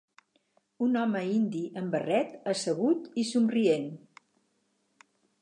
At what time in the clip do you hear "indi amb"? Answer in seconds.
1.33-1.97